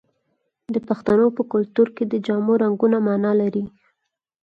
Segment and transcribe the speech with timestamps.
[0.73, 3.65] د پښتنو په کلتور کې د جامو رنګونه مانا لري.